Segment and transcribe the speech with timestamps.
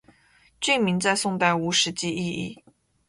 [0.59, 2.63] 郡名在宋代无实际意义。